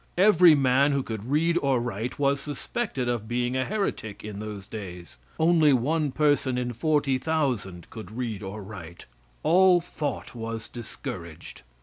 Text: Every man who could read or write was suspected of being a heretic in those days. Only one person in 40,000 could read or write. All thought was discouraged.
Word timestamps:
Every 0.17 0.55
man 0.55 0.93
who 0.93 1.03
could 1.03 1.29
read 1.29 1.59
or 1.59 1.79
write 1.79 2.17
was 2.17 2.39
suspected 2.39 3.07
of 3.07 3.27
being 3.27 3.55
a 3.55 3.63
heretic 3.63 4.23
in 4.23 4.39
those 4.39 4.65
days. 4.65 5.19
Only 5.39 5.73
one 5.73 6.11
person 6.11 6.57
in 6.57 6.73
40,000 6.73 7.87
could 7.91 8.09
read 8.09 8.41
or 8.41 8.63
write. 8.63 9.05
All 9.43 9.79
thought 9.79 10.33
was 10.33 10.67
discouraged. 10.67 11.61